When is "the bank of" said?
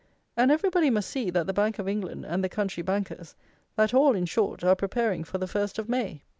1.45-1.87